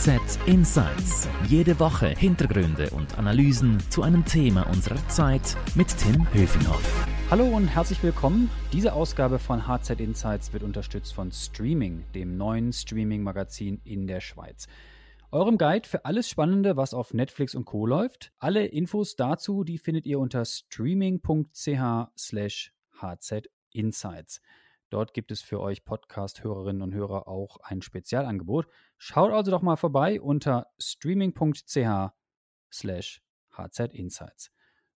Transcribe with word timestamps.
HZ 0.00 0.38
Insights. 0.46 1.28
Jede 1.48 1.78
Woche 1.78 2.08
Hintergründe 2.08 2.90
und 2.90 3.18
Analysen 3.18 3.78
zu 3.88 4.02
einem 4.02 4.24
Thema 4.24 4.66
unserer 4.68 4.96
Zeit 5.08 5.56
mit 5.74 5.88
Tim 5.96 6.26
Höfinghoff. 6.32 7.06
Hallo 7.30 7.46
und 7.46 7.68
herzlich 7.68 8.02
willkommen. 8.02 8.50
Diese 8.72 8.92
Ausgabe 8.92 9.38
von 9.38 9.66
HZ 9.66 10.00
Insights 10.00 10.52
wird 10.52 10.62
unterstützt 10.62 11.14
von 11.14 11.30
Streaming, 11.32 12.04
dem 12.14 12.36
neuen 12.36 12.72
Streaming-Magazin 12.72 13.80
in 13.84 14.06
der 14.06 14.20
Schweiz. 14.20 14.66
Eurem 15.30 15.58
Guide 15.58 15.88
für 15.88 16.04
alles 16.04 16.28
Spannende, 16.28 16.76
was 16.76 16.92
auf 16.92 17.14
Netflix 17.14 17.54
und 17.54 17.64
Co. 17.64 17.86
läuft. 17.86 18.32
Alle 18.38 18.66
Infos 18.66 19.16
dazu, 19.16 19.64
die 19.64 19.78
findet 19.78 20.06
ihr 20.06 20.18
unter 20.18 20.44
streaming.ch 20.44 22.08
slash 22.16 22.72
hzinsights. 23.00 24.40
Dort 24.90 25.14
gibt 25.14 25.30
es 25.30 25.40
für 25.40 25.60
euch 25.60 25.84
Podcast-Hörerinnen 25.84 26.82
und 26.82 26.92
Hörer 26.92 27.28
auch 27.28 27.58
ein 27.62 27.80
Spezialangebot. 27.80 28.66
Schaut 28.98 29.32
also 29.32 29.52
doch 29.52 29.62
mal 29.62 29.76
vorbei 29.76 30.20
unter 30.20 30.66
streaming.ch 30.78 32.12
slash 32.72 33.22
hzinsights. 33.56 34.50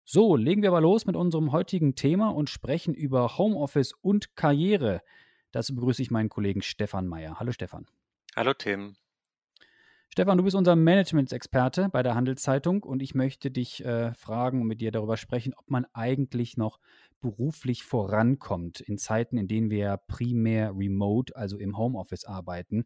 So, 0.04 0.36
legen 0.36 0.62
wir 0.62 0.70
aber 0.70 0.80
los 0.80 1.06
mit 1.06 1.14
unserem 1.16 1.52
heutigen 1.52 1.94
Thema 1.94 2.28
und 2.28 2.50
sprechen 2.50 2.92
über 2.92 3.38
Homeoffice 3.38 3.92
und 3.92 4.34
Karriere. 4.36 5.00
Dazu 5.52 5.74
begrüße 5.76 6.02
ich 6.02 6.10
meinen 6.10 6.28
Kollegen 6.28 6.60
Stefan 6.60 7.06
Meyer. 7.06 7.38
Hallo 7.38 7.52
Stefan. 7.52 7.86
Hallo 8.34 8.52
Tim. 8.52 8.96
Stefan, 10.14 10.38
du 10.38 10.44
bist 10.44 10.54
unser 10.54 10.76
Management-Experte 10.76 11.88
bei 11.90 12.04
der 12.04 12.14
Handelszeitung 12.14 12.84
und 12.84 13.02
ich 13.02 13.16
möchte 13.16 13.50
dich 13.50 13.84
äh, 13.84 14.14
fragen 14.14 14.60
und 14.60 14.68
mit 14.68 14.80
dir 14.80 14.92
darüber 14.92 15.16
sprechen, 15.16 15.54
ob 15.56 15.68
man 15.68 15.86
eigentlich 15.92 16.56
noch 16.56 16.78
beruflich 17.20 17.82
vorankommt 17.82 18.78
in 18.78 18.96
Zeiten, 18.96 19.36
in 19.38 19.48
denen 19.48 19.70
wir 19.70 19.96
primär 20.06 20.70
remote, 20.72 21.34
also 21.34 21.58
im 21.58 21.76
Homeoffice 21.76 22.26
arbeiten. 22.26 22.84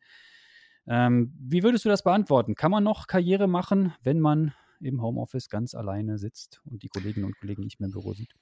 Ähm, 0.87 1.35
wie 1.39 1.63
würdest 1.63 1.85
du 1.85 1.91
das 1.91 2.03
beantworten? 2.03 2.55
Kann 2.55 2.71
man 2.71 2.83
noch 2.83 3.07
Karriere 3.07 3.47
machen, 3.47 3.93
wenn 4.03 4.21
man 4.21 4.55
im 4.81 5.03
Homeoffice 5.03 5.51
ganz 5.51 5.75
alleine 5.75 6.17
sitzt 6.17 6.63
und 6.65 6.83
die 6.83 6.89
Kolleginnen 6.89 7.27
und 7.27 7.39
Kollegen 7.39 7.63
nicht 7.63 7.79
mehr 7.79 7.89
im 7.89 7.93
Büro 7.93 8.15
sieht? 8.15 8.33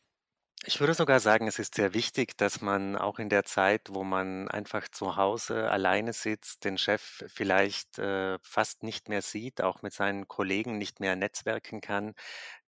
Ich 0.68 0.80
würde 0.80 0.94
sogar 0.94 1.20
sagen, 1.20 1.46
es 1.46 1.58
ist 1.60 1.76
sehr 1.76 1.94
wichtig, 1.94 2.36
dass 2.36 2.60
man 2.60 2.96
auch 2.96 3.18
in 3.20 3.28
der 3.28 3.44
Zeit, 3.44 3.82
wo 3.90 4.02
man 4.02 4.48
einfach 4.48 4.88
zu 4.88 5.14
Hause 5.16 5.70
alleine 5.70 6.12
sitzt, 6.12 6.64
den 6.64 6.76
Chef 6.76 7.22
vielleicht 7.28 7.98
äh, 8.00 8.36
fast 8.42 8.82
nicht 8.82 9.08
mehr 9.08 9.22
sieht, 9.22 9.62
auch 9.62 9.82
mit 9.82 9.92
seinen 9.92 10.26
Kollegen 10.26 10.76
nicht 10.76 10.98
mehr 10.98 11.14
netzwerken 11.14 11.80
kann, 11.80 12.14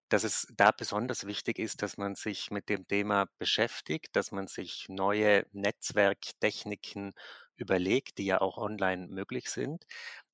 dass 0.09 0.25
es 0.25 0.47
da 0.57 0.71
besonders 0.71 1.27
wichtig 1.27 1.59
ist, 1.59 1.83
dass 1.83 1.97
man 1.99 2.15
sich 2.15 2.51
mit 2.53 2.69
dem 2.69 2.87
Thema 2.87 3.27
beschäftigt, 3.39 4.15
dass 4.17 4.33
man 4.33 4.47
sich 4.49 4.87
neue 4.89 5.47
Netzwerktechniken 5.53 7.15
überlegt, 7.57 8.19
die 8.19 8.27
ja 8.27 8.41
auch 8.41 8.59
online 8.59 9.09
möglich 9.09 9.51
sind. 9.51 9.85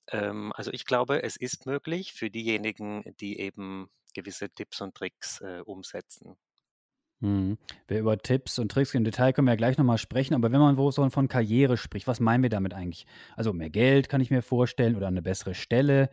Ähm, 0.08 0.52
also 0.54 0.70
ich 0.72 0.84
glaube, 0.86 1.22
es 1.22 1.36
ist 1.36 1.66
möglich 1.66 2.12
für 2.14 2.30
diejenigen, 2.30 3.04
die 3.20 3.38
eben 3.40 3.90
gewisse 4.14 4.50
Tipps 4.50 4.80
und 4.82 4.94
Tricks 4.96 5.40
äh, 5.40 5.60
umsetzen. 5.64 6.36
Mhm. 7.24 7.56
Wir 7.88 8.00
über 8.00 8.18
Tipps 8.18 8.58
und 8.58 8.70
Tricks 8.70 8.94
im 8.94 9.02
Detail 9.02 9.32
können 9.32 9.46
wir 9.46 9.52
ja 9.52 9.56
gleich 9.56 9.78
nochmal 9.78 9.96
sprechen, 9.96 10.34
aber 10.34 10.52
wenn 10.52 10.60
man 10.60 10.76
so 10.92 11.08
von 11.08 11.26
Karriere 11.26 11.78
spricht, 11.78 12.06
was 12.06 12.20
meinen 12.20 12.42
wir 12.42 12.50
damit 12.50 12.74
eigentlich? 12.74 13.06
Also 13.34 13.54
mehr 13.54 13.70
Geld 13.70 14.10
kann 14.10 14.20
ich 14.20 14.30
mir 14.30 14.42
vorstellen 14.42 14.94
oder 14.94 15.06
eine 15.06 15.22
bessere 15.22 15.54
Stelle, 15.54 16.10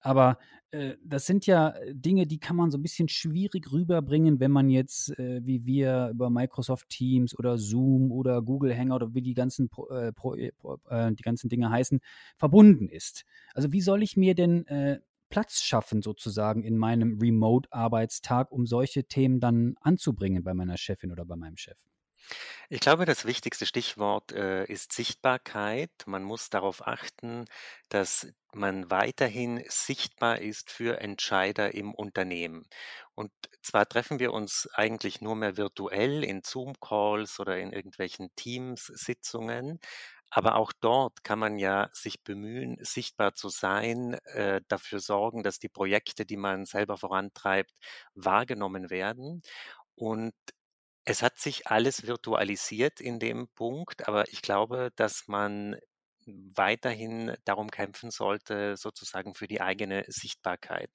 aber 0.00 0.36
äh, 0.70 0.96
das 1.02 1.24
sind 1.24 1.46
ja 1.46 1.72
Dinge, 1.92 2.26
die 2.26 2.38
kann 2.38 2.56
man 2.56 2.70
so 2.70 2.76
ein 2.76 2.82
bisschen 2.82 3.08
schwierig 3.08 3.72
rüberbringen, 3.72 4.38
wenn 4.38 4.50
man 4.50 4.68
jetzt 4.68 5.18
äh, 5.18 5.40
wie 5.42 5.64
wir 5.64 6.10
über 6.12 6.28
Microsoft 6.28 6.90
Teams 6.90 7.38
oder 7.38 7.56
Zoom 7.56 8.12
oder 8.12 8.42
Google 8.42 8.76
Hangout 8.76 8.96
oder 8.96 9.14
wie 9.14 9.22
die 9.22 9.34
ganzen 9.34 9.70
Pro, 9.70 9.88
äh, 9.88 10.12
Pro, 10.12 10.34
äh, 10.34 10.52
äh, 10.90 11.12
die 11.14 11.22
ganzen 11.22 11.48
Dinge 11.48 11.70
heißen, 11.70 12.00
verbunden 12.36 12.90
ist. 12.90 13.24
Also 13.54 13.72
wie 13.72 13.80
soll 13.80 14.02
ich 14.02 14.18
mir 14.18 14.34
denn 14.34 14.66
äh, 14.66 15.00
Platz 15.30 15.62
schaffen, 15.62 16.02
sozusagen 16.02 16.62
in 16.64 16.76
meinem 16.78 17.18
Remote-Arbeitstag, 17.20 18.52
um 18.52 18.66
solche 18.66 19.04
Themen 19.04 19.40
dann 19.40 19.76
anzubringen 19.80 20.44
bei 20.44 20.54
meiner 20.54 20.76
Chefin 20.76 21.12
oder 21.12 21.24
bei 21.24 21.36
meinem 21.36 21.56
Chef? 21.56 21.78
Ich 22.68 22.80
glaube, 22.80 23.04
das 23.04 23.24
wichtigste 23.24 23.66
Stichwort 23.66 24.32
äh, 24.32 24.64
ist 24.64 24.92
Sichtbarkeit. 24.92 25.90
Man 26.06 26.22
muss 26.22 26.50
darauf 26.50 26.86
achten, 26.86 27.46
dass 27.88 28.28
man 28.52 28.90
weiterhin 28.90 29.62
sichtbar 29.68 30.38
ist 30.40 30.70
für 30.70 31.00
Entscheider 31.00 31.74
im 31.74 31.94
Unternehmen. 31.94 32.66
Und 33.14 33.32
zwar 33.62 33.88
treffen 33.88 34.18
wir 34.18 34.32
uns 34.32 34.68
eigentlich 34.74 35.20
nur 35.20 35.36
mehr 35.36 35.56
virtuell 35.56 36.24
in 36.24 36.42
Zoom-Calls 36.44 37.40
oder 37.40 37.58
in 37.58 37.72
irgendwelchen 37.72 38.34
Teams-Sitzungen, 38.36 39.78
aber 40.30 40.56
auch 40.56 40.72
dort 40.80 41.24
kann 41.24 41.38
man 41.38 41.58
ja 41.58 41.88
sich 41.92 42.22
bemühen, 42.22 42.76
sichtbar 42.80 43.34
zu 43.34 43.48
sein, 43.48 44.14
äh, 44.34 44.60
dafür 44.68 45.00
sorgen, 45.00 45.42
dass 45.42 45.58
die 45.58 45.68
Projekte, 45.68 46.24
die 46.26 46.36
man 46.36 46.66
selber 46.66 46.96
vorantreibt, 46.98 47.72
wahrgenommen 48.14 48.90
werden. 48.90 49.42
Und 49.96 50.32
es 51.04 51.22
hat 51.22 51.38
sich 51.38 51.66
alles 51.68 52.06
virtualisiert 52.06 53.00
in 53.00 53.18
dem 53.18 53.48
Punkt, 53.54 54.08
aber 54.08 54.28
ich 54.32 54.42
glaube, 54.42 54.90
dass 54.96 55.28
man 55.28 55.76
weiterhin 56.54 57.34
darum 57.44 57.70
kämpfen 57.70 58.10
sollte, 58.10 58.76
sozusagen 58.76 59.34
für 59.34 59.48
die 59.48 59.60
eigene 59.60 60.04
Sichtbarkeit. 60.08 60.90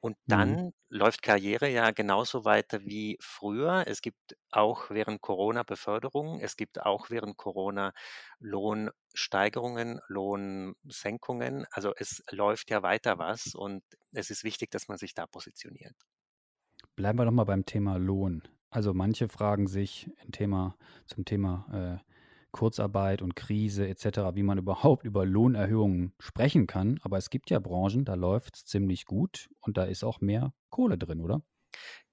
Und 0.00 0.16
Mhm. 0.26 0.56
dann 0.56 0.72
läuft 0.88 1.22
Karriere 1.22 1.68
ja 1.68 1.90
genauso 1.90 2.44
weiter 2.44 2.80
wie 2.84 3.18
früher. 3.20 3.84
Es 3.86 4.00
gibt 4.02 4.36
auch 4.50 4.90
während 4.90 5.20
Corona 5.20 5.62
Beförderungen, 5.62 6.40
es 6.40 6.56
gibt 6.56 6.80
auch 6.80 7.10
während 7.10 7.36
Corona 7.36 7.92
Lohnsteigerungen, 8.38 10.00
Lohnsenkungen. 10.08 11.66
Also 11.70 11.92
es 11.96 12.22
läuft 12.30 12.70
ja 12.70 12.82
weiter 12.82 13.18
was 13.18 13.54
und 13.54 13.82
es 14.12 14.30
ist 14.30 14.42
wichtig, 14.44 14.70
dass 14.70 14.88
man 14.88 14.96
sich 14.98 15.14
da 15.14 15.26
positioniert. 15.26 15.94
Bleiben 16.96 17.18
wir 17.18 17.24
doch 17.24 17.32
mal 17.32 17.44
beim 17.44 17.64
Thema 17.64 17.96
Lohn. 17.96 18.42
Also 18.70 18.94
manche 18.94 19.28
fragen 19.28 19.66
sich 19.66 20.08
im 20.24 20.30
Thema, 20.30 20.76
zum 21.06 21.24
Thema 21.24 22.00
äh, 22.06 22.09
Kurzarbeit 22.52 23.22
und 23.22 23.36
Krise 23.36 23.88
etc., 23.88 24.34
wie 24.34 24.42
man 24.42 24.58
überhaupt 24.58 25.04
über 25.04 25.24
Lohnerhöhungen 25.26 26.12
sprechen 26.18 26.66
kann. 26.66 26.98
Aber 27.02 27.18
es 27.18 27.30
gibt 27.30 27.50
ja 27.50 27.58
Branchen, 27.58 28.04
da 28.04 28.14
läuft 28.14 28.56
es 28.56 28.64
ziemlich 28.64 29.06
gut 29.06 29.50
und 29.60 29.76
da 29.76 29.84
ist 29.84 30.04
auch 30.04 30.20
mehr 30.20 30.52
Kohle 30.70 30.98
drin, 30.98 31.20
oder? 31.20 31.42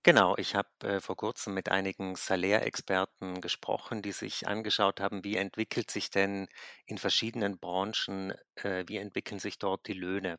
Genau, 0.08 0.38
ich 0.38 0.56
habe 0.56 0.70
äh, 0.84 1.00
vor 1.02 1.18
kurzem 1.18 1.54
mit 1.54 1.68
einigen 1.70 2.16
Salärexperten 2.16 3.42
gesprochen, 3.42 4.02
die 4.02 4.14
sich 4.14 4.48
angeschaut 4.48 5.02
haben, 5.02 5.26
wie 5.26 5.36
entwickelt 5.36 5.92
sich 5.92 6.10
denn 6.10 6.48
in 6.86 6.98
verschiedenen 6.98 7.60
Branchen, 7.60 8.34
äh, 8.56 8.86
wie 8.88 8.96
entwickeln 8.98 9.40
sich 9.40 9.60
dort 9.60 9.86
die 9.88 9.92
Löhne. 9.94 10.38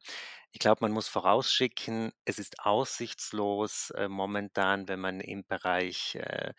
Ich 0.53 0.59
glaube, 0.61 0.79
man 0.83 0.93
muss 0.93 1.09
vorausschicken, 1.09 2.12
es 2.25 2.39
ist 2.39 2.61
aussichtslos 2.61 3.91
äh, 3.91 4.09
momentan, 4.09 4.89
wenn 4.89 5.01
man 5.01 5.21
im 5.21 5.45
Bereich 5.47 6.15
äh, 6.15 6.55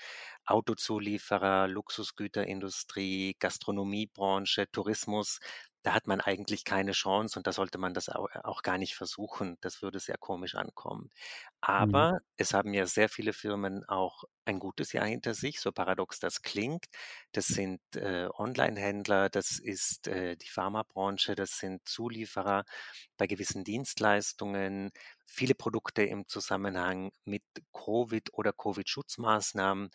Autozulieferer, 0.45 1.67
Luxusgüterindustrie, 1.67 3.35
Gastronomiebranche, 3.39 4.69
Tourismus 4.71 5.39
da 5.81 5.93
hat 5.93 6.07
man 6.07 6.19
eigentlich 6.19 6.65
keine 6.65 6.91
Chance 6.91 7.39
und 7.39 7.47
da 7.47 7.53
sollte 7.53 7.77
man 7.77 7.93
das 7.93 8.09
auch 8.09 8.63
gar 8.63 8.77
nicht 8.77 8.95
versuchen. 8.95 9.57
Das 9.61 9.81
würde 9.81 9.99
sehr 9.99 10.17
komisch 10.17 10.55
ankommen. 10.55 11.03
Mhm. 11.03 11.09
Aber 11.61 12.11
mhm. 12.13 12.19
es 12.37 12.53
haben 12.53 12.73
ja 12.73 12.85
sehr 12.85 13.07
viele 13.09 13.33
Firmen 13.33 13.87
auch 13.87 14.23
ein 14.45 14.59
gutes 14.59 14.91
Jahr 14.93 15.05
hinter 15.05 15.33
sich, 15.33 15.59
so 15.61 15.71
paradox 15.71 16.19
das 16.19 16.41
klingt. 16.41 16.85
Das 17.31 17.47
sind 17.47 17.79
äh, 17.95 18.27
Online-Händler, 18.33 19.29
das 19.29 19.59
ist 19.59 20.07
äh, 20.07 20.35
die 20.35 20.49
Pharmabranche, 20.49 21.35
das 21.35 21.57
sind 21.59 21.87
Zulieferer 21.87 22.65
bei 23.17 23.27
gewissen 23.27 23.63
Dienstleistungen, 23.63 24.91
viele 25.25 25.55
Produkte 25.55 26.03
im 26.03 26.27
Zusammenhang 26.27 27.11
mit 27.23 27.43
Covid 27.73 28.33
oder 28.33 28.51
Covid-Schutzmaßnahmen. 28.51 29.91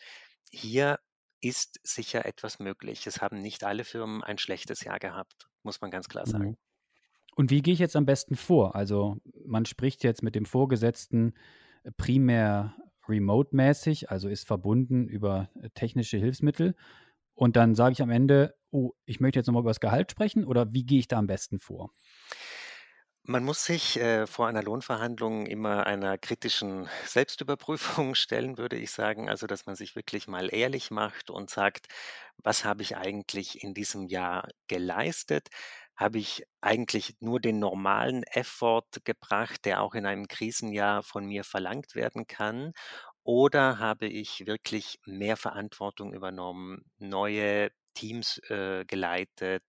Hier 0.51 0.99
ist 1.45 1.79
sicher 1.83 2.25
etwas 2.25 2.59
möglich. 2.59 3.07
Es 3.07 3.21
haben 3.21 3.41
nicht 3.41 3.65
alle 3.65 3.85
Firmen 3.85 4.23
ein 4.23 4.39
schlechtes 4.39 4.83
Jahr 4.83 4.99
gehabt 4.99 5.49
muss 5.65 5.81
man 5.81 5.91
ganz 5.91 6.09
klar 6.09 6.27
sagen. 6.27 6.51
Mhm. 6.51 6.57
Und 7.35 7.51
wie 7.51 7.63
gehe 7.63 7.75
ich 7.75 7.81
jetzt 7.81 7.97
am 7.97 8.07
besten 8.07 8.37
vor? 8.37 8.77
Also 8.77 9.17
man 9.45 9.65
spricht 9.65 10.05
jetzt 10.05 10.23
mit 10.23 10.37
dem 10.37 10.47
Vorgesetzten 10.47 11.35
äh, 11.83 11.91
primär 11.97 12.77
remote-mäßig, 13.09 14.11
also 14.11 14.29
ist 14.29 14.47
verbunden 14.47 15.09
über 15.09 15.51
äh, 15.61 15.71
technische 15.71 16.17
Hilfsmittel. 16.17 16.77
Und 17.35 17.57
dann 17.57 17.75
sage 17.75 17.95
ich 17.95 18.03
am 18.03 18.11
Ende, 18.11 18.55
oh, 18.71 18.93
ich 19.05 19.19
möchte 19.19 19.41
jetzt 19.41 19.49
nochmal 19.49 19.63
über 19.63 19.71
das 19.71 19.81
Gehalt 19.81 20.13
sprechen 20.13 20.45
oder 20.45 20.73
wie 20.73 20.85
gehe 20.85 21.01
ich 21.01 21.09
da 21.09 21.19
am 21.19 21.27
besten 21.27 21.59
vor? 21.59 21.91
Man 23.27 23.43
muss 23.45 23.65
sich 23.65 23.97
äh, 23.99 24.27
vor 24.27 24.49
einer 24.49 24.63
Lohnverhandlung 24.63 25.47
immer 25.47 25.87
einer 25.87 26.19
kritischen 26.19 26.89
Selbstüberprüfung 27.07 28.15
stellen, 28.15 28.59
würde 28.59 28.77
ich 28.77 28.91
sagen. 28.91 29.29
Also, 29.31 29.47
dass 29.47 29.65
man 29.67 29.77
sich 29.77 29.97
wirklich 29.97 30.29
mal 30.29 30.53
ehrlich 30.55 30.91
macht 30.91 31.31
und 31.31 31.49
sagt, 31.51 31.87
was 32.43 32.65
habe 32.65 32.83
ich 32.83 32.97
eigentlich 32.97 33.63
in 33.63 33.73
diesem 33.75 34.07
Jahr 34.09 34.49
geleistet? 34.69 35.49
Habe 35.97 36.19
ich 36.19 36.45
eigentlich 36.61 37.17
nur 37.21 37.41
den 37.41 37.59
normalen 37.61 38.25
Effort 38.25 38.89
gebracht, 39.05 39.65
der 39.65 39.81
auch 39.81 39.95
in 39.95 40.05
einem 40.07 40.27
Krisenjahr 40.29 41.03
von 41.03 41.25
mir 41.27 41.45
verlangt 41.45 41.95
werden 41.95 42.27
kann? 42.27 42.73
Oder 43.23 43.79
habe 43.79 44.07
ich 44.07 44.47
wirklich 44.47 44.99
mehr 45.07 45.37
Verantwortung 45.39 46.13
übernommen, 46.13 46.85
neue 46.99 47.71
Teams 47.95 48.39
äh, 48.51 48.85
geleitet, 48.85 49.63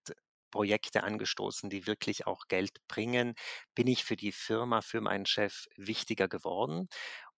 Projekte 0.56 1.04
angestoßen, 1.04 1.70
die 1.70 1.86
wirklich 1.88 2.28
auch 2.28 2.48
Geld 2.48 2.78
bringen? 2.88 3.36
Bin 3.76 3.88
ich 3.88 4.04
für 4.06 4.16
die 4.16 4.32
Firma, 4.32 4.82
für 4.82 5.02
meinen 5.02 5.26
Chef 5.26 5.66
wichtiger 5.76 6.28
geworden? 6.30 6.88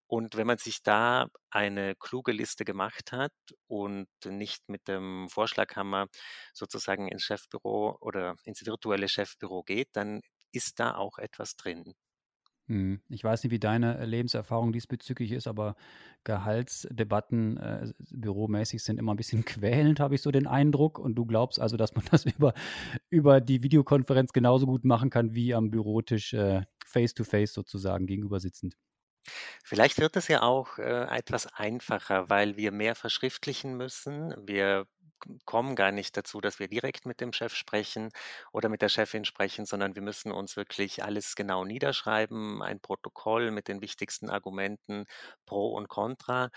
Und 0.08 0.38
wenn 0.38 0.48
man 0.48 0.58
sich 0.58 0.84
da 0.84 1.28
eine 1.50 1.96
kluge 1.96 2.32
Liste 2.32 2.64
gemacht 2.66 3.12
hat 3.12 3.34
und 3.68 4.08
nicht 4.26 4.70
mit 4.70 4.88
dem 4.88 5.28
Vorschlaghammer 5.30 6.08
sozusagen 6.54 7.08
ins 7.10 7.24
Chefbüro 7.24 7.98
oder 8.02 8.36
ins 8.46 8.66
virtuelle 8.66 9.10
Chefbüro 9.10 9.64
geht, 9.64 9.90
dann 9.94 10.22
ist 10.54 10.80
da 10.80 10.96
auch 10.96 11.18
etwas 11.18 11.56
drin. 11.58 11.94
Hm, 12.68 13.00
ich 13.10 13.24
weiß 13.24 13.44
nicht, 13.44 13.52
wie 13.52 13.60
deine 13.60 14.06
Lebenserfahrung 14.06 14.74
diesbezüglich 14.74 15.32
ist, 15.32 15.48
aber 15.48 15.76
Gehaltsdebatten 16.26 17.58
äh, 17.58 17.94
büromäßig 18.12 18.84
sind 18.84 19.00
immer 19.00 19.14
ein 19.14 19.18
bisschen 19.18 19.46
quälend, 19.46 20.00
habe 20.00 20.16
ich 20.16 20.22
so 20.22 20.32
den 20.32 20.48
Eindruck. 20.48 21.00
Und 21.00 21.16
du 21.16 21.26
glaubst 21.26 21.60
also, 21.60 21.78
dass 21.78 21.96
man 21.96 22.06
das 22.12 22.26
über, 22.38 22.54
über 23.10 23.40
die 23.40 23.64
Videokonferenz 23.64 24.34
genauso 24.34 24.66
gut 24.66 24.84
machen 24.84 25.10
kann 25.10 25.34
wie 25.34 25.54
am 25.54 25.72
Bürotisch 25.72 26.34
äh, 26.34 26.64
face-to-face 26.86 27.54
sozusagen 27.54 28.06
gegenüber 28.06 28.40
sitzend. 28.40 28.76
Vielleicht 29.64 30.00
wird 30.00 30.16
es 30.16 30.28
ja 30.28 30.42
auch 30.42 30.78
äh, 30.78 31.06
etwas 31.18 31.48
einfacher, 31.48 32.30
weil 32.30 32.56
wir 32.56 32.72
mehr 32.72 32.96
verschriftlichen 32.96 33.76
müssen. 33.76 34.34
Wir 34.46 34.88
kommen 35.46 35.76
gar 35.76 35.92
nicht 35.92 36.18
dazu, 36.18 36.42
dass 36.42 36.60
wir 36.60 36.68
direkt 36.68 37.06
mit 37.06 37.22
dem 37.22 37.34
Chef 37.34 37.54
sprechen 37.56 38.10
oder 38.52 38.70
mit 38.70 38.82
der 38.82 38.90
Chefin 38.90 39.26
sprechen, 39.26 39.66
sondern 39.66 39.96
wir 39.96 40.02
müssen 40.02 40.32
uns 40.32 40.56
wirklich 40.58 41.04
alles 41.04 41.36
genau 41.36 41.66
niederschreiben, 41.66 42.62
ein 42.62 42.80
Protokoll 42.80 43.52
mit 43.52 43.68
den 43.68 43.82
wichtigsten 43.82 44.30
Argumenten 44.30 45.06
pro 45.46 45.74
und 45.74 45.88
contra. 45.90 46.50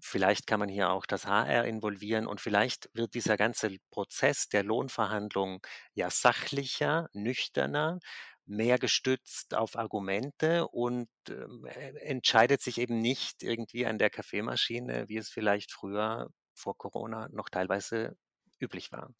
Vielleicht 0.00 0.46
kann 0.46 0.60
man 0.60 0.68
hier 0.68 0.90
auch 0.90 1.06
das 1.06 1.26
HR 1.26 1.64
involvieren 1.64 2.26
und 2.26 2.40
vielleicht 2.40 2.90
wird 2.92 3.14
dieser 3.14 3.36
ganze 3.36 3.76
Prozess 3.90 4.48
der 4.48 4.62
Lohnverhandlung 4.62 5.60
ja 5.94 6.10
sachlicher, 6.10 7.08
nüchterner, 7.14 7.98
mehr 8.46 8.78
gestützt 8.78 9.54
auf 9.54 9.76
Argumente 9.76 10.68
und 10.68 11.08
ähm, 11.28 11.66
äh, 11.66 11.94
entscheidet 12.00 12.62
sich 12.62 12.78
eben 12.78 13.00
nicht 13.00 13.42
irgendwie 13.42 13.86
an 13.86 13.98
der 13.98 14.10
Kaffeemaschine, 14.10 15.08
wie 15.08 15.16
es 15.18 15.28
vielleicht 15.30 15.72
früher 15.72 16.28
vor 16.56 16.76
Corona 16.76 17.28
noch 17.28 17.48
teilweise 17.48 18.16
üblich 18.58 18.90
war. 18.92 19.14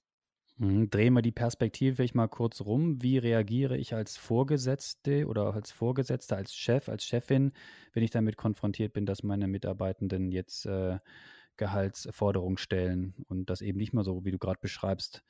Mhm, 0.58 0.88
drehen 0.88 1.12
wir 1.12 1.22
die 1.22 1.32
Perspektive 1.32 1.96
vielleicht 1.96 2.14
mal 2.14 2.28
kurz 2.28 2.62
rum. 2.62 3.02
Wie 3.02 3.18
reagiere 3.18 3.76
ich 3.76 3.94
als 3.94 4.16
Vorgesetzte 4.16 5.26
oder 5.26 5.54
als 5.54 5.70
Vorgesetzter, 5.70 6.36
als 6.36 6.54
Chef, 6.54 6.88
als 6.88 7.04
Chefin, 7.04 7.52
wenn 7.92 8.02
ich 8.02 8.10
damit 8.10 8.36
konfrontiert 8.36 8.94
bin, 8.94 9.04
dass 9.04 9.22
meine 9.22 9.48
Mitarbeitenden 9.48 10.32
jetzt 10.32 10.64
äh, 10.66 10.98
Gehaltsforderungen 11.56 12.58
stellen 12.58 13.14
und 13.28 13.50
das 13.50 13.60
eben 13.60 13.78
nicht 13.78 13.92
mehr 13.92 14.04
so, 14.04 14.24
wie 14.24 14.30
du 14.30 14.38
gerade 14.38 14.60
beschreibst, 14.60 15.22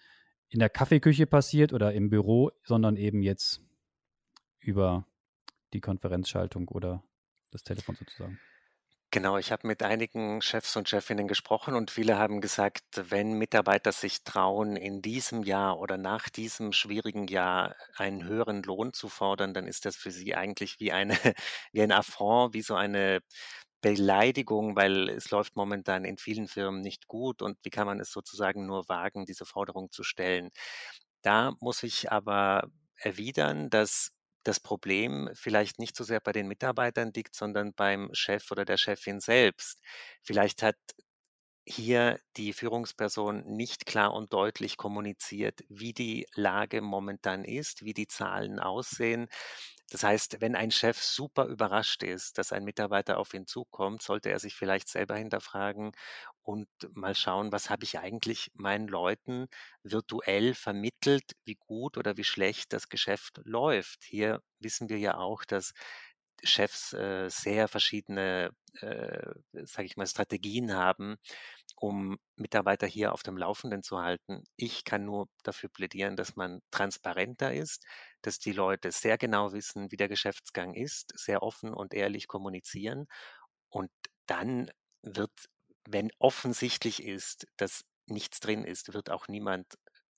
in 0.48 0.60
der 0.60 0.70
Kaffeeküche 0.70 1.26
passiert 1.26 1.72
oder 1.72 1.92
im 1.92 2.08
Büro, 2.08 2.52
sondern 2.62 2.96
eben 2.96 3.22
jetzt 3.22 3.60
über 4.60 5.06
die 5.72 5.80
Konferenzschaltung 5.80 6.68
oder 6.68 7.02
das 7.50 7.64
Telefon 7.64 7.96
sozusagen. 7.96 8.38
Genau, 9.12 9.38
ich 9.38 9.52
habe 9.52 9.66
mit 9.68 9.82
einigen 9.82 10.42
Chefs 10.42 10.76
und 10.76 10.88
Chefinnen 10.88 11.28
gesprochen 11.28 11.74
und 11.74 11.90
viele 11.92 12.18
haben 12.18 12.40
gesagt, 12.40 12.82
wenn 12.94 13.34
Mitarbeiter 13.38 13.92
sich 13.92 14.24
trauen, 14.24 14.76
in 14.76 15.00
diesem 15.00 15.42
Jahr 15.44 15.78
oder 15.78 15.96
nach 15.96 16.28
diesem 16.28 16.72
schwierigen 16.72 17.26
Jahr 17.28 17.76
einen 17.96 18.24
höheren 18.24 18.62
Lohn 18.64 18.92
zu 18.92 19.08
fordern, 19.08 19.54
dann 19.54 19.66
ist 19.68 19.84
das 19.84 19.96
für 19.96 20.10
sie 20.10 20.34
eigentlich 20.34 20.80
wie 20.80 20.92
eine, 20.92 21.14
wie 21.72 21.82
ein 21.82 21.92
Affront, 21.92 22.52
wie 22.54 22.62
so 22.62 22.74
eine 22.74 23.20
Beleidigung, 23.80 24.74
weil 24.76 25.08
es 25.10 25.30
läuft 25.30 25.54
momentan 25.56 26.04
in 26.04 26.18
vielen 26.18 26.48
Firmen 26.48 26.80
nicht 26.80 27.06
gut 27.06 27.42
und 27.42 27.58
wie 27.62 27.70
kann 27.70 27.86
man 27.86 28.00
es 28.00 28.10
sozusagen 28.10 28.66
nur 28.66 28.88
wagen, 28.88 29.24
diese 29.24 29.46
Forderung 29.46 29.90
zu 29.92 30.02
stellen? 30.02 30.50
Da 31.22 31.52
muss 31.60 31.82
ich 31.82 32.10
aber 32.12 32.68
erwidern, 32.98 33.70
dass 33.70 34.10
das 34.46 34.60
Problem 34.60 35.30
vielleicht 35.34 35.78
nicht 35.78 35.96
so 35.96 36.04
sehr 36.04 36.20
bei 36.20 36.32
den 36.32 36.48
Mitarbeitern 36.48 37.12
liegt, 37.14 37.34
sondern 37.34 37.72
beim 37.74 38.10
Chef 38.12 38.50
oder 38.50 38.64
der 38.64 38.76
Chefin 38.78 39.20
selbst. 39.20 39.80
Vielleicht 40.22 40.62
hat 40.62 40.76
hier 41.68 42.18
die 42.36 42.52
Führungsperson 42.52 43.44
nicht 43.46 43.86
klar 43.86 44.14
und 44.14 44.32
deutlich 44.32 44.76
kommuniziert, 44.76 45.60
wie 45.68 45.92
die 45.92 46.26
Lage 46.34 46.80
momentan 46.80 47.44
ist, 47.44 47.84
wie 47.84 47.94
die 47.94 48.06
Zahlen 48.06 48.60
aussehen. 48.60 49.28
Das 49.90 50.02
heißt, 50.02 50.40
wenn 50.40 50.56
ein 50.56 50.70
Chef 50.72 51.00
super 51.00 51.46
überrascht 51.46 52.02
ist, 52.02 52.38
dass 52.38 52.52
ein 52.52 52.64
Mitarbeiter 52.64 53.18
auf 53.18 53.34
ihn 53.34 53.46
zukommt, 53.46 54.02
sollte 54.02 54.30
er 54.30 54.40
sich 54.40 54.54
vielleicht 54.54 54.88
selber 54.88 55.16
hinterfragen 55.16 55.92
und 56.42 56.68
mal 56.92 57.14
schauen, 57.14 57.52
was 57.52 57.70
habe 57.70 57.84
ich 57.84 57.98
eigentlich 57.98 58.50
meinen 58.54 58.88
Leuten 58.88 59.46
virtuell 59.82 60.54
vermittelt, 60.54 61.32
wie 61.44 61.56
gut 61.56 61.98
oder 61.98 62.16
wie 62.16 62.24
schlecht 62.24 62.72
das 62.72 62.88
Geschäft 62.88 63.40
läuft. 63.44 64.04
Hier 64.04 64.40
wissen 64.58 64.88
wir 64.88 64.98
ja 64.98 65.16
auch, 65.18 65.44
dass 65.44 65.72
Chefs 66.42 66.92
äh, 66.92 67.28
sehr 67.30 67.68
verschiedene, 67.68 68.50
äh, 68.80 69.32
sage 69.64 69.86
ich 69.86 69.96
mal, 69.96 70.06
Strategien 70.06 70.74
haben, 70.74 71.16
um 71.76 72.18
Mitarbeiter 72.36 72.86
hier 72.86 73.12
auf 73.12 73.22
dem 73.22 73.36
Laufenden 73.36 73.82
zu 73.82 74.00
halten. 74.00 74.44
Ich 74.56 74.84
kann 74.84 75.04
nur 75.04 75.28
dafür 75.42 75.70
plädieren, 75.70 76.16
dass 76.16 76.36
man 76.36 76.60
transparenter 76.70 77.54
ist, 77.54 77.84
dass 78.26 78.38
die 78.38 78.52
Leute 78.52 78.92
sehr 78.92 79.18
genau 79.18 79.52
wissen, 79.52 79.90
wie 79.92 79.96
der 79.96 80.08
Geschäftsgang 80.08 80.74
ist, 80.74 81.12
sehr 81.18 81.42
offen 81.42 81.72
und 81.74 81.94
ehrlich 81.94 82.28
kommunizieren. 82.28 83.06
Und 83.70 83.90
dann 84.26 84.70
wird, 85.02 85.32
wenn 85.88 86.10
offensichtlich 86.18 87.02
ist, 87.02 87.46
dass 87.56 87.82
nichts 88.06 88.40
drin 88.40 88.64
ist, 88.64 88.94
wird 88.94 89.10
auch 89.10 89.28
niemand 89.28 89.66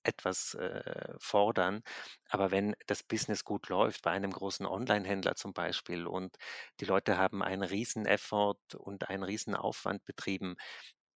etwas 0.03 0.53
äh, 0.55 1.13
fordern. 1.19 1.81
Aber 2.29 2.51
wenn 2.51 2.75
das 2.87 3.03
Business 3.03 3.43
gut 3.43 3.69
läuft, 3.69 4.01
bei 4.03 4.11
einem 4.11 4.31
großen 4.31 4.65
Online-Händler 4.65 5.35
zum 5.35 5.53
Beispiel, 5.53 6.07
und 6.07 6.37
die 6.79 6.85
Leute 6.85 7.17
haben 7.17 7.43
einen 7.43 7.63
riesen 7.63 8.05
Effort 8.05 8.59
und 8.77 9.09
einen 9.09 9.23
riesen 9.23 9.55
Aufwand 9.55 10.05
betrieben, 10.05 10.55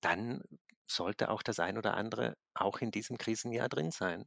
dann 0.02 0.44
sollte 0.88 1.30
auch 1.32 1.44
das 1.44 1.60
ein 1.60 1.78
oder 1.78 1.96
andere 1.96 2.36
auch 2.54 2.80
in 2.80 2.92
diesem 2.92 3.18
Krisenjahr 3.18 3.70
drin 3.70 3.92
sein. 3.92 4.26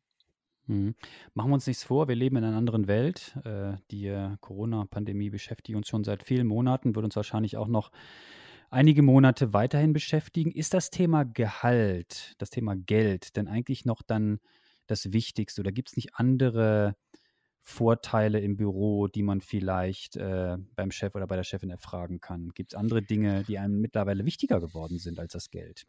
Mhm. 0.67 0.95
Machen 1.35 1.51
wir 1.51 1.55
uns 1.55 1.67
nichts 1.67 1.85
vor, 1.85 2.09
wir 2.09 2.17
leben 2.17 2.37
in 2.37 2.45
einer 2.45 2.57
anderen 2.57 2.89
Welt. 2.89 3.37
Äh, 3.45 3.77
die 3.91 4.07
äh, 4.07 4.37
Corona-Pandemie 4.41 5.31
beschäftigt 5.31 5.77
uns 5.77 5.89
schon 5.89 6.05
seit 6.05 6.23
vielen 6.23 6.47
Monaten, 6.47 6.95
wird 6.95 7.05
uns 7.05 7.17
wahrscheinlich 7.17 7.57
auch 7.57 7.69
noch 7.69 7.91
einige 8.71 9.03
Monate 9.03 9.53
weiterhin 9.53 9.93
beschäftigen. 9.93 10.51
Ist 10.51 10.75
das 10.75 10.91
Thema 10.91 11.25
Gehalt, 11.25 12.35
das 12.39 12.51
Thema 12.51 12.75
Geld 12.77 13.37
denn 13.37 13.49
eigentlich 13.49 13.85
noch 13.85 14.03
dann 14.03 14.41
das 14.87 15.13
Wichtigste 15.13 15.61
oder 15.61 15.73
gibt 15.73 15.91
es 15.91 15.97
nicht 15.97 16.15
andere 16.15 16.97
Vorteile 17.63 18.41
im 18.41 18.57
Büro, 18.57 19.09
die 19.09 19.25
man 19.25 19.41
vielleicht 19.41 20.17
äh, 20.17 20.57
beim 20.77 20.93
Chef 20.93 21.15
oder 21.17 21.27
bei 21.27 21.35
der 21.37 21.43
Chefin 21.43 21.71
erfragen 21.71 22.21
kann? 22.21 22.51
Gibt 22.55 22.73
es 22.73 22.79
andere 22.79 23.03
Dinge, 23.03 23.43
die 23.45 23.59
einem 23.59 23.81
mittlerweile 23.81 24.25
wichtiger 24.25 24.61
geworden 24.61 24.99
sind 24.99 25.19
als 25.19 25.33
das 25.33 25.51
Geld? 25.51 25.85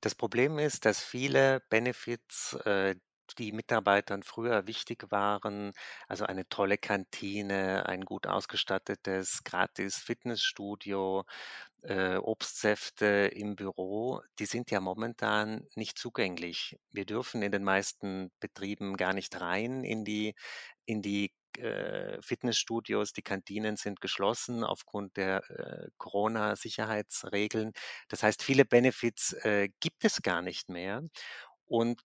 Das 0.00 0.14
Problem 0.14 0.58
ist, 0.58 0.84
dass 0.84 1.02
viele 1.02 1.60
Benefits, 1.68 2.54
äh, 2.64 2.94
die 3.34 3.52
Mitarbeitern 3.52 4.22
früher 4.22 4.66
wichtig 4.66 5.10
waren, 5.10 5.72
also 6.08 6.24
eine 6.24 6.48
tolle 6.48 6.78
Kantine, 6.78 7.86
ein 7.86 8.04
gut 8.04 8.26
ausgestattetes 8.26 9.42
gratis 9.44 9.96
Fitnessstudio, 9.98 11.24
äh, 11.82 12.16
Obstsäfte 12.16 13.30
im 13.32 13.56
Büro, 13.56 14.20
die 14.38 14.46
sind 14.46 14.70
ja 14.70 14.80
momentan 14.80 15.66
nicht 15.74 15.98
zugänglich. 15.98 16.78
Wir 16.90 17.04
dürfen 17.06 17.42
in 17.42 17.52
den 17.52 17.64
meisten 17.64 18.30
Betrieben 18.40 18.96
gar 18.96 19.12
nicht 19.12 19.40
rein 19.40 19.84
in 19.84 20.04
die 20.04 20.34
in 20.86 21.02
die 21.02 21.32
äh, 21.58 22.20
Fitnessstudios, 22.22 23.12
die 23.12 23.22
Kantinen 23.22 23.76
sind 23.76 24.00
geschlossen 24.00 24.64
aufgrund 24.64 25.16
der 25.16 25.48
äh, 25.50 25.88
Corona-Sicherheitsregeln. 25.98 27.72
Das 28.08 28.22
heißt, 28.22 28.42
viele 28.42 28.64
Benefits 28.64 29.32
äh, 29.44 29.68
gibt 29.80 30.04
es 30.04 30.22
gar 30.22 30.42
nicht 30.42 30.68
mehr. 30.68 31.02
Und 31.66 32.00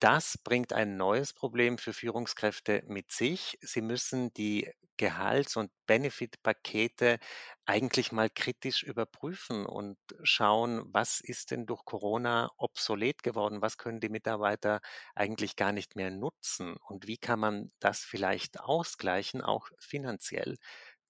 das 0.00 0.38
bringt 0.38 0.72
ein 0.72 0.96
neues 0.96 1.32
Problem 1.32 1.78
für 1.78 1.92
Führungskräfte 1.92 2.82
mit 2.86 3.12
sich. 3.12 3.58
Sie 3.62 3.80
müssen 3.80 4.32
die 4.34 4.70
Gehalts- 4.96 5.56
und 5.56 5.72
Benefit-Pakete 5.86 7.18
eigentlich 7.66 8.12
mal 8.12 8.30
kritisch 8.30 8.82
überprüfen 8.84 9.66
und 9.66 9.98
schauen, 10.22 10.82
was 10.92 11.20
ist 11.20 11.50
denn 11.50 11.66
durch 11.66 11.84
Corona 11.84 12.50
obsolet 12.58 13.22
geworden? 13.22 13.62
Was 13.62 13.76
können 13.78 14.00
die 14.00 14.08
Mitarbeiter 14.08 14.80
eigentlich 15.14 15.56
gar 15.56 15.72
nicht 15.72 15.96
mehr 15.96 16.10
nutzen? 16.10 16.76
Und 16.86 17.06
wie 17.08 17.18
kann 17.18 17.40
man 17.40 17.72
das 17.80 18.00
vielleicht 18.00 18.60
ausgleichen, 18.60 19.40
auch 19.42 19.68
finanziell? 19.80 20.56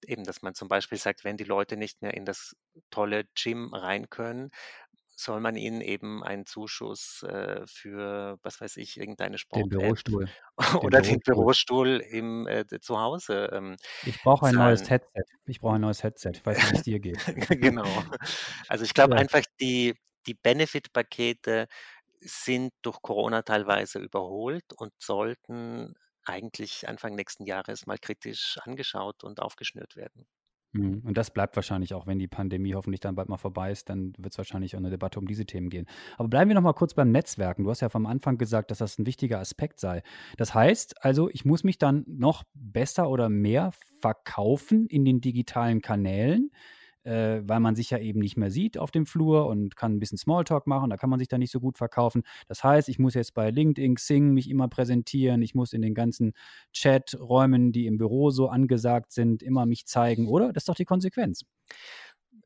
Eben, 0.05 0.23
dass 0.23 0.41
man 0.41 0.53
zum 0.55 0.67
Beispiel 0.67 0.97
sagt, 0.97 1.23
wenn 1.23 1.37
die 1.37 1.43
Leute 1.45 1.77
nicht 1.77 2.01
mehr 2.01 2.13
in 2.13 2.25
das 2.25 2.55
tolle 2.91 3.25
Gym 3.35 3.73
rein 3.73 4.09
können, 4.09 4.51
soll 5.15 5.39
man 5.39 5.55
ihnen 5.55 5.81
eben 5.81 6.23
einen 6.23 6.45
Zuschuss 6.45 7.23
äh, 7.23 7.65
für, 7.67 8.37
was 8.43 8.59
weiß 8.61 8.77
ich, 8.77 8.97
irgendeine 8.97 9.37
Den 9.55 9.69
Bürostuhl. 9.69 10.27
oder 10.83 11.01
den 11.01 11.19
Bürostuhl 11.19 12.01
im 12.09 12.47
äh, 12.47 12.65
zu 12.81 12.99
Hause 12.99 13.49
ähm, 13.53 13.77
Ich 14.03 14.21
brauche 14.21 14.47
ein 14.47 14.55
neues 14.55 14.89
Headset. 14.89 15.23
Ich 15.45 15.59
brauche 15.59 15.75
ein 15.75 15.81
neues 15.81 16.03
Headset. 16.03 16.31
Ich 16.33 16.45
weiß 16.45 16.57
nicht, 16.57 16.71
wie 16.71 16.75
es 16.75 16.83
dir 16.83 16.99
geht. 16.99 17.17
Genau. 17.49 18.03
Also 18.67 18.83
ich 18.83 18.93
glaube 18.93 19.15
Ja. 19.15 19.21
einfach 19.21 19.43
die 19.59 19.95
die 20.27 20.33
Benefit-Pakete 20.33 21.67
sind 22.19 22.73
durch 22.81 23.01
Corona 23.01 23.43
teilweise 23.43 23.99
überholt 23.99 24.73
und 24.75 24.91
sollten 24.99 25.93
eigentlich 26.25 26.87
Anfang 26.87 27.15
nächsten 27.15 27.45
Jahres 27.45 27.85
mal 27.85 27.99
kritisch 27.99 28.57
angeschaut 28.63 29.23
und 29.23 29.39
aufgeschnürt 29.39 29.95
werden. 29.95 30.27
Mhm. 30.75 31.01
Und 31.03 31.17
das 31.17 31.31
bleibt 31.31 31.55
wahrscheinlich 31.55 31.93
auch, 31.93 32.07
wenn 32.07 32.19
die 32.19 32.27
Pandemie 32.27 32.75
hoffentlich 32.75 32.99
dann 32.99 33.15
bald 33.15 33.29
mal 33.29 33.37
vorbei 33.37 33.71
ist, 33.71 33.89
dann 33.89 34.13
wird 34.17 34.33
es 34.33 34.37
wahrscheinlich 34.37 34.75
auch 34.75 34.79
eine 34.79 34.89
Debatte 34.89 35.19
um 35.19 35.27
diese 35.27 35.45
Themen 35.45 35.69
gehen. 35.69 35.87
Aber 36.17 36.27
bleiben 36.27 36.49
wir 36.49 36.55
noch 36.55 36.61
mal 36.61 36.73
kurz 36.73 36.93
beim 36.93 37.11
Netzwerken. 37.11 37.63
Du 37.63 37.69
hast 37.69 37.81
ja 37.81 37.89
vom 37.89 38.05
Anfang 38.05 38.37
gesagt, 38.37 38.71
dass 38.71 38.79
das 38.79 38.99
ein 38.99 39.05
wichtiger 39.05 39.39
Aspekt 39.39 39.79
sei. 39.79 40.03
Das 40.37 40.53
heißt 40.53 41.03
also, 41.03 41.29
ich 41.29 41.45
muss 41.45 41.63
mich 41.63 41.77
dann 41.77 42.03
noch 42.07 42.43
besser 42.53 43.09
oder 43.09 43.29
mehr 43.29 43.71
verkaufen 44.01 44.87
in 44.87 45.05
den 45.05 45.21
digitalen 45.21 45.81
Kanälen, 45.81 46.51
äh, 47.05 47.41
weil 47.43 47.59
man 47.59 47.75
sich 47.75 47.89
ja 47.91 47.99
eben 47.99 48.19
nicht 48.19 48.37
mehr 48.37 48.51
sieht 48.51 48.77
auf 48.77 48.91
dem 48.91 49.05
Flur 49.05 49.47
und 49.47 49.75
kann 49.75 49.95
ein 49.95 49.99
bisschen 49.99 50.17
Smalltalk 50.17 50.67
machen, 50.67 50.89
da 50.89 50.97
kann 50.97 51.09
man 51.09 51.19
sich 51.19 51.27
dann 51.27 51.39
nicht 51.39 51.51
so 51.51 51.59
gut 51.59 51.77
verkaufen. 51.77 52.23
Das 52.47 52.63
heißt, 52.63 52.89
ich 52.89 52.99
muss 52.99 53.13
jetzt 53.13 53.33
bei 53.33 53.51
LinkedIn, 53.51 53.95
Xing 53.95 54.33
mich 54.33 54.49
immer 54.49 54.67
präsentieren, 54.67 55.41
ich 55.41 55.55
muss 55.55 55.73
in 55.73 55.81
den 55.81 55.93
ganzen 55.93 56.33
Chaträumen, 56.73 57.71
die 57.71 57.85
im 57.85 57.97
Büro 57.97 58.31
so 58.31 58.49
angesagt 58.49 59.11
sind, 59.11 59.43
immer 59.43 59.65
mich 59.65 59.85
zeigen, 59.85 60.27
oder? 60.27 60.51
Das 60.51 60.61
ist 60.61 60.69
doch 60.69 60.75
die 60.75 60.85
Konsequenz. 60.85 61.45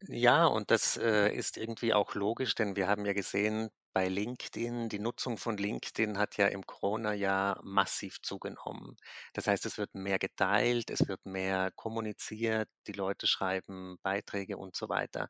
Ja, 0.08 0.46
und 0.46 0.72
das 0.72 0.98
äh, 0.98 1.34
ist 1.34 1.58
irgendwie 1.58 1.94
auch 1.94 2.16
logisch, 2.16 2.56
denn 2.56 2.76
wir 2.76 2.88
haben 2.88 3.06
ja 3.06 3.14
gesehen, 3.14 3.70
bei 3.94 4.08
LinkedIn, 4.08 4.90
die 4.90 5.00
Nutzung 5.00 5.38
von 5.38 5.58
LinkedIn 5.58 6.18
hat 6.18 6.38
ja 6.38 6.48
im 6.48 6.66
Corona-Jahr 6.66 7.60
massiv 7.64 8.22
zugenommen. 8.22 8.96
Das 9.34 9.48
heißt, 9.48 9.66
es 9.66 9.78
wird 9.78 9.96
mehr 9.96 10.20
geteilt, 10.20 10.90
es 10.90 11.08
wird 11.08 11.26
mehr 11.26 11.72
kommuniziert, 11.76 12.70
die 12.88 12.94
Leute 12.94 13.28
schreiben 13.28 13.98
Beiträge 14.04 14.58
und 14.58 14.76
so 14.76 14.90
weiter. 14.90 15.28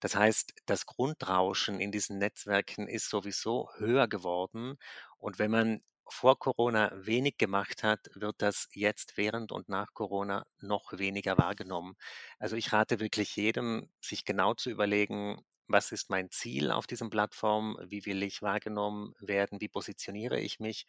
Das 0.00 0.14
heißt, 0.14 0.52
das 0.66 0.86
Grundrauschen 0.86 1.80
in 1.80 1.92
diesen 1.92 2.18
Netzwerken 2.18 2.88
ist 2.88 3.08
sowieso 3.10 3.70
höher 3.78 4.08
geworden. 4.08 4.76
Und 5.18 5.38
wenn 5.38 5.50
man 5.50 5.80
vor 6.08 6.38
Corona 6.38 6.92
wenig 6.94 7.36
gemacht 7.38 7.82
hat, 7.82 8.00
wird 8.14 8.36
das 8.38 8.68
jetzt 8.72 9.16
während 9.16 9.52
und 9.52 9.68
nach 9.68 9.92
Corona 9.94 10.46
noch 10.58 10.92
weniger 10.92 11.38
wahrgenommen. 11.38 11.96
Also 12.38 12.56
ich 12.56 12.72
rate 12.72 13.00
wirklich 13.00 13.34
jedem, 13.36 13.90
sich 14.00 14.24
genau 14.24 14.54
zu 14.54 14.70
überlegen, 14.70 15.40
was 15.68 15.92
ist 15.92 16.10
mein 16.10 16.30
Ziel 16.30 16.70
auf 16.70 16.86
diesen 16.86 17.10
Plattformen, 17.10 17.76
wie 17.90 18.04
will 18.06 18.22
ich 18.22 18.42
wahrgenommen 18.42 19.14
werden, 19.20 19.60
wie 19.60 19.68
positioniere 19.68 20.40
ich 20.40 20.60
mich 20.60 20.86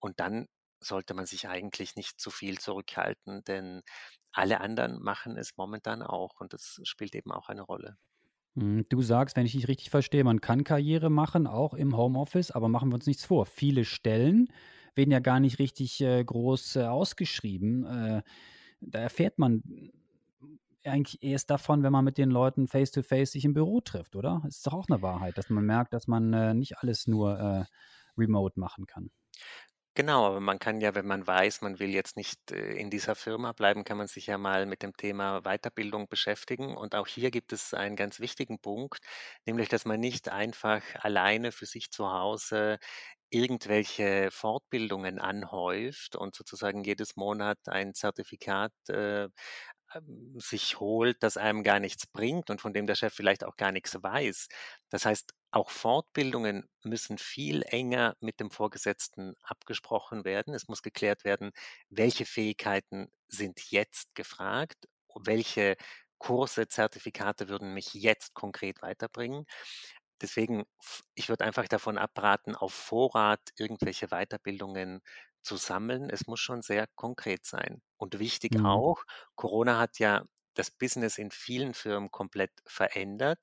und 0.00 0.20
dann 0.20 0.46
sollte 0.80 1.14
man 1.14 1.26
sich 1.26 1.48
eigentlich 1.48 1.96
nicht 1.96 2.20
zu 2.20 2.30
viel 2.30 2.58
zurückhalten, 2.60 3.42
denn 3.44 3.82
alle 4.32 4.60
anderen 4.60 5.02
machen 5.02 5.36
es 5.36 5.56
momentan 5.56 6.02
auch 6.02 6.40
und 6.40 6.52
das 6.52 6.80
spielt 6.84 7.14
eben 7.14 7.32
auch 7.32 7.48
eine 7.48 7.62
Rolle. 7.62 7.98
Hm, 8.56 8.86
du 8.88 9.02
sagst, 9.02 9.36
wenn 9.36 9.46
ich 9.46 9.52
dich 9.52 9.68
richtig 9.68 9.90
verstehe, 9.90 10.24
man 10.24 10.40
kann 10.40 10.64
Karriere 10.64 11.10
machen, 11.10 11.46
auch 11.46 11.74
im 11.74 11.96
Homeoffice, 11.96 12.50
aber 12.50 12.68
machen 12.68 12.90
wir 12.90 12.94
uns 12.94 13.06
nichts 13.06 13.24
vor. 13.24 13.46
Viele 13.46 13.84
Stellen 13.84 14.48
werden 14.94 15.10
ja 15.10 15.20
gar 15.20 15.40
nicht 15.40 15.58
richtig 15.58 16.00
äh, 16.00 16.24
groß 16.24 16.76
äh, 16.76 16.84
ausgeschrieben. 16.84 17.84
Äh, 17.84 18.22
da 18.80 19.00
erfährt 19.00 19.38
man 19.38 19.62
eigentlich 20.84 21.22
erst 21.22 21.50
davon, 21.50 21.82
wenn 21.82 21.92
man 21.92 22.04
mit 22.04 22.18
den 22.18 22.30
Leuten 22.30 22.68
face-to-face 22.68 23.30
-face 23.30 23.32
sich 23.32 23.44
im 23.44 23.54
Büro 23.54 23.80
trifft, 23.80 24.16
oder? 24.16 24.42
Ist 24.46 24.66
doch 24.66 24.74
auch 24.74 24.86
eine 24.88 25.02
Wahrheit, 25.02 25.38
dass 25.38 25.50
man 25.50 25.64
merkt, 25.64 25.92
dass 25.92 26.06
man 26.06 26.32
äh, 26.32 26.54
nicht 26.54 26.78
alles 26.78 27.06
nur 27.06 27.38
äh, 27.38 27.64
remote 28.16 28.58
machen 28.58 28.86
kann. 28.86 29.10
Genau, 29.98 30.26
aber 30.26 30.38
man 30.38 30.60
kann 30.60 30.80
ja, 30.80 30.94
wenn 30.94 31.08
man 31.08 31.26
weiß, 31.26 31.60
man 31.62 31.80
will 31.80 31.90
jetzt 31.90 32.16
nicht 32.16 32.52
äh, 32.52 32.74
in 32.74 32.88
dieser 32.88 33.16
Firma 33.16 33.50
bleiben, 33.52 33.82
kann 33.82 33.96
man 33.98 34.06
sich 34.06 34.26
ja 34.28 34.38
mal 34.38 34.64
mit 34.64 34.82
dem 34.84 34.96
Thema 34.96 35.40
Weiterbildung 35.42 36.08
beschäftigen. 36.08 36.76
Und 36.76 36.94
auch 36.94 37.08
hier 37.08 37.32
gibt 37.32 37.52
es 37.52 37.74
einen 37.74 37.96
ganz 37.96 38.20
wichtigen 38.20 38.60
Punkt, 38.60 39.00
nämlich, 39.44 39.68
dass 39.68 39.84
man 39.86 39.98
nicht 39.98 40.28
einfach 40.28 40.82
alleine 41.00 41.50
für 41.50 41.66
sich 41.66 41.90
zu 41.90 42.08
Hause 42.12 42.78
irgendwelche 43.30 44.30
Fortbildungen 44.30 45.18
anhäuft 45.18 46.14
und 46.16 46.34
sozusagen 46.36 46.84
jedes 46.84 47.16
Monat 47.16 47.58
ein 47.66 47.92
Zertifikat 47.92 48.72
äh, 48.88 49.28
sich 50.36 50.80
holt, 50.80 51.22
das 51.22 51.36
einem 51.36 51.62
gar 51.62 51.80
nichts 51.80 52.06
bringt 52.06 52.50
und 52.50 52.60
von 52.60 52.72
dem 52.72 52.86
der 52.86 52.94
Chef 52.94 53.14
vielleicht 53.14 53.44
auch 53.44 53.56
gar 53.56 53.72
nichts 53.72 53.96
weiß. 54.02 54.48
Das 54.90 55.04
heißt, 55.06 55.32
auch 55.50 55.70
Fortbildungen 55.70 56.68
müssen 56.84 57.18
viel 57.18 57.62
enger 57.62 58.16
mit 58.20 58.38
dem 58.40 58.50
Vorgesetzten 58.50 59.34
abgesprochen 59.42 60.24
werden. 60.24 60.54
Es 60.54 60.68
muss 60.68 60.82
geklärt 60.82 61.24
werden, 61.24 61.52
welche 61.88 62.26
Fähigkeiten 62.26 63.08
sind 63.28 63.70
jetzt 63.70 64.14
gefragt, 64.14 64.88
welche 65.14 65.76
Kurse, 66.18 66.66
Zertifikate 66.68 67.48
würden 67.48 67.74
mich 67.74 67.94
jetzt 67.94 68.34
konkret 68.34 68.82
weiterbringen. 68.82 69.46
Deswegen, 70.22 70.64
ich 71.14 71.28
würde 71.28 71.44
einfach 71.44 71.68
davon 71.68 71.98
abraten, 71.98 72.54
auf 72.56 72.72
Vorrat 72.74 73.40
irgendwelche 73.56 74.08
Weiterbildungen 74.08 75.00
zu 75.42 75.56
sammeln. 75.56 76.10
Es 76.10 76.26
muss 76.26 76.40
schon 76.40 76.62
sehr 76.62 76.86
konkret 76.94 77.44
sein. 77.46 77.82
Und 77.96 78.18
wichtig 78.18 78.58
mhm. 78.58 78.64
auch, 78.64 79.04
Corona 79.36 79.78
hat 79.78 79.98
ja 79.98 80.24
das 80.54 80.70
Business 80.70 81.18
in 81.18 81.30
vielen 81.30 81.74
Firmen 81.74 82.10
komplett 82.10 82.52
verändert, 82.66 83.38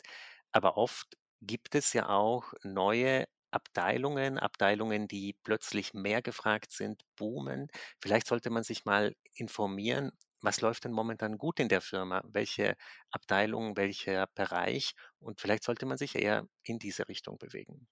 aber 0.51 0.77
oft 0.77 1.17
gibt 1.41 1.75
es 1.75 1.93
ja 1.93 2.09
auch 2.09 2.53
neue 2.63 3.25
Abteilungen, 3.51 4.37
Abteilungen, 4.39 5.07
die 5.07 5.33
plötzlich 5.43 5.93
mehr 5.93 6.21
gefragt 6.21 6.71
sind, 6.73 7.03
boomen. 7.15 7.69
Vielleicht 8.01 8.27
sollte 8.27 8.49
man 8.49 8.63
sich 8.63 8.83
mal 8.85 9.15
informieren, 9.35 10.11
was 10.41 10.61
läuft 10.61 10.85
denn 10.85 10.91
momentan 10.93 11.37
gut 11.37 11.59
in 11.59 11.69
der 11.69 11.81
Firma? 11.81 12.23
Welche 12.27 12.75
Abteilung, 13.11 13.77
welcher 13.77 14.27
Bereich? 14.35 14.93
Und 15.19 15.39
vielleicht 15.41 15.63
sollte 15.63 15.85
man 15.85 15.97
sich 15.97 16.15
eher 16.15 16.47
in 16.63 16.79
diese 16.79 17.07
Richtung 17.09 17.37
bewegen. 17.37 17.87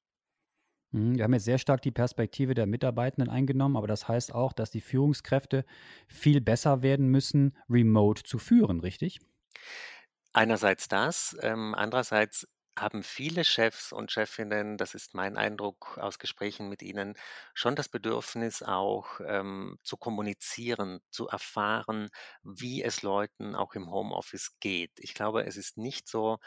Mhm, 0.91 1.15
wir 1.17 1.23
haben 1.25 1.33
jetzt 1.33 1.43
sehr 1.45 1.57
stark 1.57 1.81
die 1.81 1.91
Perspektive 1.91 2.53
der 2.53 2.65
Mitarbeitenden 2.67 3.29
eingenommen, 3.29 3.75
aber 3.77 3.87
das 3.87 4.07
heißt 4.07 4.33
auch, 4.33 4.53
dass 4.53 4.71
die 4.71 4.81
Führungskräfte 4.81 5.65
viel 6.07 6.39
besser 6.41 6.81
werden 6.81 7.07
müssen, 7.07 7.57
remote 7.69 8.23
zu 8.23 8.37
führen, 8.39 8.79
richtig? 8.79 9.19
Einerseits 10.35 10.87
das, 10.87 11.35
ähm, 11.41 11.75
andererseits 11.75 12.47
haben 12.77 13.03
viele 13.03 13.43
Chefs 13.43 13.91
und 13.93 14.11
Chefinnen, 14.11 14.77
das 14.77 14.95
ist 14.95 15.13
mein 15.13 15.37
Eindruck 15.37 15.97
aus 15.99 16.19
Gesprächen 16.19 16.69
mit 16.69 16.81
ihnen, 16.81 17.15
schon 17.53 17.75
das 17.75 17.89
Bedürfnis 17.89 18.63
auch 18.63 19.19
ähm, 19.25 19.77
zu 19.83 19.97
kommunizieren, 19.97 20.99
zu 21.11 21.27
erfahren, 21.27 22.09
wie 22.43 22.83
es 22.83 23.01
Leuten 23.03 23.55
auch 23.55 23.73
im 23.75 23.91
Homeoffice 23.91 24.57
geht. 24.59 24.91
Ich 24.97 25.13
glaube, 25.13 25.45
es 25.45 25.57
ist 25.57 25.77
nicht 25.77 26.07
so, 26.07 26.39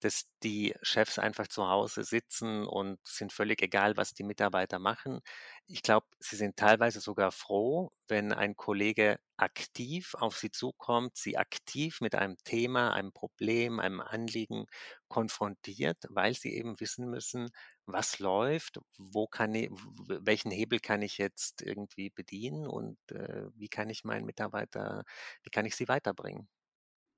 dass 0.00 0.24
die 0.42 0.74
Chefs 0.82 1.18
einfach 1.18 1.48
zu 1.48 1.68
Hause 1.68 2.04
sitzen 2.04 2.66
und 2.66 2.98
sind 3.06 3.32
völlig 3.32 3.62
egal, 3.62 3.96
was 3.96 4.14
die 4.14 4.24
Mitarbeiter 4.24 4.78
machen. 4.78 5.20
Ich 5.66 5.82
glaube, 5.82 6.06
sie 6.20 6.36
sind 6.36 6.56
teilweise 6.56 7.00
sogar 7.00 7.32
froh, 7.32 7.90
wenn 8.08 8.32
ein 8.32 8.56
Kollege 8.56 9.18
aktiv 9.36 10.14
auf 10.14 10.36
sie 10.38 10.50
zukommt, 10.50 11.16
sie 11.16 11.36
aktiv 11.36 12.00
mit 12.00 12.14
einem 12.14 12.36
Thema, 12.44 12.92
einem 12.94 13.12
Problem, 13.12 13.78
einem 13.80 14.00
Anliegen 14.00 14.66
konfrontiert, 15.08 15.98
weil 16.08 16.34
sie 16.34 16.54
eben 16.54 16.80
wissen 16.80 17.08
müssen, 17.10 17.50
was 17.86 18.18
läuft, 18.18 18.78
wo 18.98 19.26
kann 19.26 19.54
ich, 19.54 19.70
welchen 20.08 20.50
Hebel 20.50 20.80
kann 20.80 21.02
ich 21.02 21.18
jetzt 21.18 21.62
irgendwie 21.62 22.10
bedienen 22.10 22.66
und 22.66 22.98
äh, 23.12 23.46
wie 23.54 23.68
kann 23.68 23.90
ich 23.90 24.04
meinen 24.04 24.26
Mitarbeiter, 24.26 25.04
wie 25.42 25.50
kann 25.50 25.66
ich 25.66 25.76
sie 25.76 25.88
weiterbringen. 25.88 26.48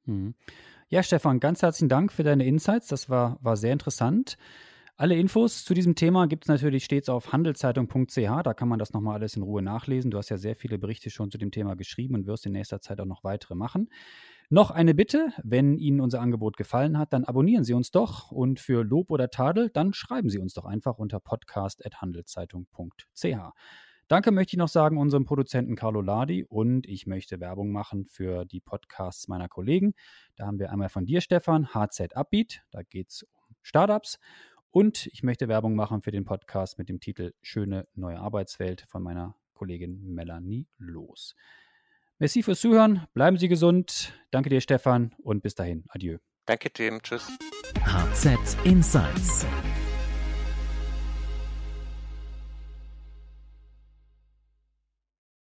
Mhm. 0.06 0.34
Ja, 0.88 1.02
Stefan, 1.02 1.40
ganz 1.40 1.62
herzlichen 1.62 1.88
Dank 1.88 2.12
für 2.12 2.24
deine 2.24 2.44
Insights. 2.44 2.88
Das 2.88 3.08
war, 3.08 3.38
war 3.40 3.56
sehr 3.56 3.72
interessant. 3.72 4.36
Alle 4.96 5.16
Infos 5.16 5.64
zu 5.64 5.72
diesem 5.72 5.94
Thema 5.94 6.26
gibt 6.26 6.44
es 6.44 6.48
natürlich 6.48 6.84
stets 6.84 7.08
auf 7.08 7.32
handelszeitung.ch. 7.32 8.42
Da 8.42 8.52
kann 8.52 8.68
man 8.68 8.78
das 8.78 8.92
nochmal 8.92 9.14
alles 9.14 9.34
in 9.34 9.42
Ruhe 9.42 9.62
nachlesen. 9.62 10.10
Du 10.10 10.18
hast 10.18 10.28
ja 10.28 10.36
sehr 10.36 10.56
viele 10.56 10.78
Berichte 10.78 11.08
schon 11.08 11.30
zu 11.30 11.38
dem 11.38 11.52
Thema 11.52 11.74
geschrieben 11.74 12.16
und 12.16 12.26
wirst 12.26 12.44
in 12.44 12.52
nächster 12.52 12.82
Zeit 12.82 13.00
auch 13.00 13.06
noch 13.06 13.24
weitere 13.24 13.54
machen. 13.54 13.88
Noch 14.50 14.70
eine 14.70 14.94
Bitte, 14.94 15.32
wenn 15.42 15.78
Ihnen 15.78 16.00
unser 16.00 16.20
Angebot 16.20 16.58
gefallen 16.58 16.98
hat, 16.98 17.14
dann 17.14 17.24
abonnieren 17.24 17.64
Sie 17.64 17.72
uns 17.72 17.92
doch 17.92 18.30
und 18.30 18.60
für 18.60 18.84
Lob 18.84 19.10
oder 19.10 19.30
Tadel, 19.30 19.70
dann 19.70 19.94
schreiben 19.94 20.28
Sie 20.28 20.38
uns 20.38 20.52
doch 20.52 20.66
einfach 20.66 20.98
unter 20.98 21.18
podcast.handelszeitung.ch. 21.18 23.24
Danke 24.10 24.32
möchte 24.32 24.54
ich 24.54 24.58
noch 24.58 24.66
sagen 24.68 24.98
unserem 24.98 25.24
Produzenten 25.24 25.76
Carlo 25.76 26.00
Ladi 26.00 26.42
und 26.42 26.84
ich 26.88 27.06
möchte 27.06 27.38
Werbung 27.38 27.70
machen 27.70 28.06
für 28.06 28.44
die 28.44 28.58
Podcasts 28.58 29.28
meiner 29.28 29.48
Kollegen. 29.48 29.94
Da 30.34 30.46
haben 30.46 30.58
wir 30.58 30.72
einmal 30.72 30.88
von 30.88 31.06
dir, 31.06 31.20
Stefan, 31.20 31.72
HZ 31.72 32.16
Upbeat, 32.16 32.60
da 32.72 32.82
geht 32.82 33.10
es 33.10 33.22
um 33.22 33.54
Startups. 33.62 34.18
Und 34.72 35.06
ich 35.12 35.22
möchte 35.22 35.46
Werbung 35.46 35.76
machen 35.76 36.02
für 36.02 36.10
den 36.10 36.24
Podcast 36.24 36.76
mit 36.76 36.88
dem 36.88 36.98
Titel 36.98 37.34
Schöne 37.40 37.86
neue 37.94 38.18
Arbeitswelt 38.18 38.84
von 38.88 39.00
meiner 39.00 39.36
Kollegin 39.54 40.02
Melanie 40.12 40.66
Los. 40.76 41.36
Merci 42.18 42.42
fürs 42.42 42.60
Zuhören, 42.60 43.06
bleiben 43.14 43.38
Sie 43.38 43.46
gesund. 43.46 44.12
Danke 44.32 44.50
dir, 44.50 44.60
Stefan, 44.60 45.14
und 45.22 45.40
bis 45.40 45.54
dahin. 45.54 45.84
Adieu. 45.88 46.18
Danke, 46.46 46.72
Tim. 46.72 47.00
Tschüss. 47.00 47.28
HZ 47.84 48.56
Insights 48.64 49.46